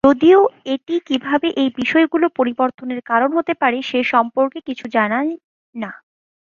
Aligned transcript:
যদিও 0.03 0.39
এটি 0.73 0.95
কীভাবে 1.07 1.47
এই 1.61 1.69
বিষয়গুলি 1.79 2.27
পরিবর্তনের 2.39 3.01
কারণ 3.03 3.29
হতে 3.37 3.53
পারে 3.61 3.77
সে 3.89 3.99
সম্পর্কে 4.13 4.59
কিছুই 4.67 4.93
জানায় 4.97 5.31
না। 5.75 5.91